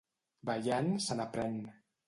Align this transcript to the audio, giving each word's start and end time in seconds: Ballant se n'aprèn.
Ballant 0.49 0.89
se 1.09 1.19
n'aprèn. 1.21 1.63